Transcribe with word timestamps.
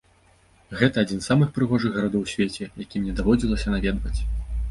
Гэта 0.79 0.95
адзін 1.05 1.19
з 1.25 1.29
самых 1.31 1.51
прыгожых 1.57 1.91
гарадоў 1.97 2.25
у 2.27 2.31
свеце, 2.33 2.69
які 2.85 2.95
мне 3.03 3.13
даводзілася 3.19 3.67
наведваць. 3.77 4.17